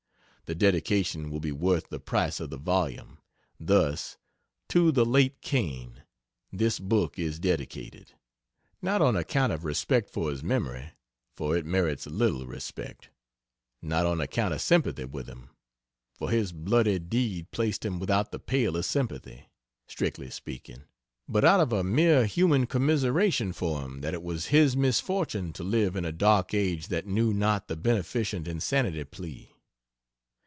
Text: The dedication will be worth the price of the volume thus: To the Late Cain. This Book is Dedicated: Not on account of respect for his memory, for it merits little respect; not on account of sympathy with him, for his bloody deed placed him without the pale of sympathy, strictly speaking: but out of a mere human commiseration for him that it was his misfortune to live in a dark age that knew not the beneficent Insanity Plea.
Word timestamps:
The 0.47 0.55
dedication 0.55 1.29
will 1.31 1.39
be 1.39 1.53
worth 1.53 1.87
the 1.87 1.97
price 2.01 2.41
of 2.41 2.49
the 2.49 2.57
volume 2.57 3.19
thus: 3.57 4.17
To 4.67 4.91
the 4.91 5.05
Late 5.05 5.39
Cain. 5.39 6.03
This 6.51 6.77
Book 6.77 7.17
is 7.17 7.39
Dedicated: 7.39 8.11
Not 8.81 9.01
on 9.01 9.15
account 9.15 9.53
of 9.53 9.63
respect 9.63 10.09
for 10.09 10.29
his 10.29 10.43
memory, 10.43 10.89
for 11.37 11.55
it 11.55 11.65
merits 11.65 12.05
little 12.05 12.45
respect; 12.45 13.09
not 13.81 14.05
on 14.05 14.19
account 14.19 14.53
of 14.53 14.59
sympathy 14.59 15.05
with 15.05 15.27
him, 15.29 15.51
for 16.13 16.29
his 16.29 16.51
bloody 16.51 16.99
deed 16.99 17.49
placed 17.51 17.85
him 17.85 17.97
without 17.97 18.33
the 18.33 18.39
pale 18.39 18.75
of 18.75 18.83
sympathy, 18.83 19.45
strictly 19.87 20.29
speaking: 20.29 20.83
but 21.29 21.45
out 21.45 21.61
of 21.61 21.71
a 21.71 21.81
mere 21.81 22.25
human 22.25 22.65
commiseration 22.65 23.53
for 23.53 23.83
him 23.83 24.01
that 24.01 24.13
it 24.13 24.21
was 24.21 24.47
his 24.47 24.75
misfortune 24.75 25.53
to 25.53 25.63
live 25.63 25.95
in 25.95 26.03
a 26.03 26.11
dark 26.11 26.53
age 26.53 26.87
that 26.89 27.07
knew 27.07 27.33
not 27.33 27.69
the 27.69 27.77
beneficent 27.77 28.49
Insanity 28.49 29.05
Plea. 29.05 29.47